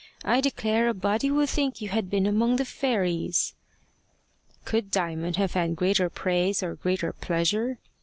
I 0.25 0.41
declare 0.41 0.87
a 0.89 0.95
body 0.95 1.29
would 1.29 1.49
think 1.49 1.79
you 1.79 1.89
had 1.89 2.09
been 2.09 2.25
among 2.25 2.55
the 2.55 2.65
fairies." 2.65 3.53
Could 4.65 4.89
Diamond 4.89 5.35
have 5.35 5.53
had 5.53 5.75
greater 5.75 6.09
praise 6.09 6.63
or 6.63 6.73
greater 6.73 7.13
pleasure? 7.13 7.77